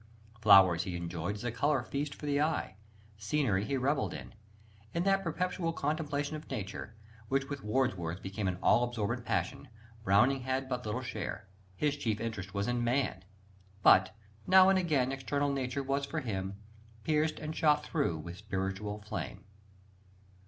Flowers 0.39 0.81
he 0.81 0.95
enjoyed 0.95 1.35
as 1.35 1.43
a 1.43 1.51
colour 1.51 1.83
feast 1.83 2.15
for 2.15 2.25
the 2.25 2.41
eye; 2.41 2.75
scenery 3.19 3.63
he 3.65 3.77
revelled 3.77 4.15
in. 4.15 4.33
In 4.95 5.03
that 5.03 5.21
perpetual 5.23 5.73
contemplation 5.73 6.35
of 6.35 6.49
Nature, 6.49 6.95
which 7.29 7.49
with 7.49 7.63
Wordsworth 7.63 8.19
became 8.23 8.47
an 8.47 8.57
all 8.63 8.83
absorbent 8.83 9.23
passion, 9.27 9.67
Browning 10.03 10.41
had 10.41 10.67
but 10.67 10.87
little 10.87 11.03
share: 11.03 11.47
his 11.75 11.95
chief 11.97 12.19
interest 12.19 12.51
was 12.51 12.67
in 12.67 12.83
man. 12.83 13.23
But 13.83 14.15
"now 14.47 14.69
and 14.69 14.79
again 14.79 15.11
external 15.11 15.53
nature 15.53 15.83
was 15.83 16.07
for 16.07 16.21
him... 16.21 16.55
pierced 17.03 17.37
and 17.37 17.55
shot 17.55 17.85
through 17.85 18.17
with 18.17 18.37
spiritual 18.39 18.99
fire." 19.03 19.37